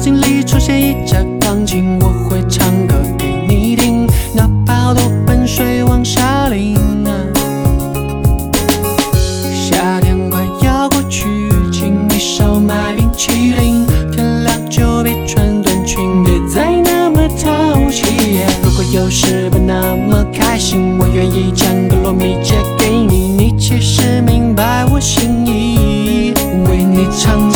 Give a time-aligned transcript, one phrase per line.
[0.00, 7.10] 心里出现一架钢琴，我会唱歌给你听，哪怕好多盆水往下淋啊。
[9.52, 11.24] 夏天快要过去，
[11.72, 18.38] 请你少买冰淇淋，天亮就别穿短裙，别再那么淘气。
[18.62, 26.32] 如果有时不那么开心，我愿意将个罗米借给你，你其实明白我心意，
[26.70, 27.55] 为你唱。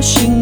[0.00, 0.39] 心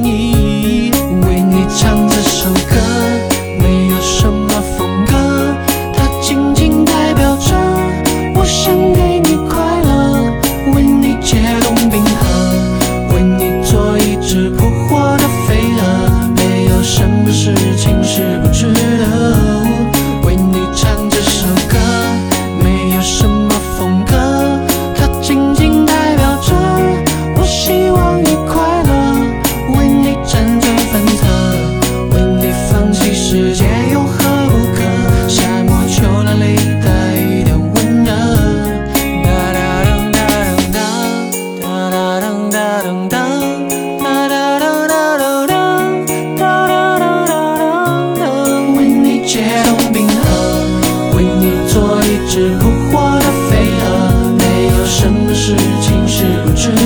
[52.61, 56.79] 扑火的飞蛾没有什么事情是不值得。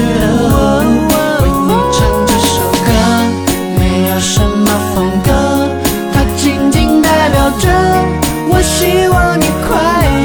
[1.43, 2.89] 为你唱这首歌
[3.79, 5.69] 没有什么风格
[6.13, 7.69] 它仅仅代表着
[8.49, 9.77] 我希望你快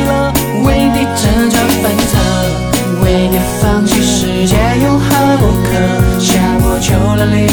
[0.08, 0.32] 乐
[0.66, 2.12] 为你辗转反侧
[3.04, 6.18] 为你放弃世界有何不可
[6.80, 6.94] 秋
[7.26, 7.46] 里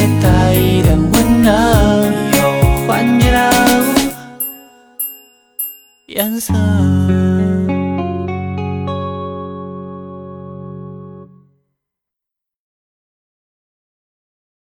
[0.55, 1.51] 一点温热
[2.39, 3.51] 有换季的
[6.07, 7.34] 颜色。